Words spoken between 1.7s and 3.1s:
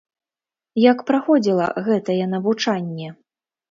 гэтае навучанне?